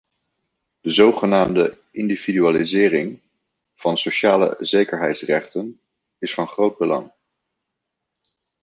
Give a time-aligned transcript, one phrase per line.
[0.81, 3.21] De zogenaamde individualisering
[3.75, 5.79] van sociale zekerheidsrechten
[6.19, 7.11] is van groot belang.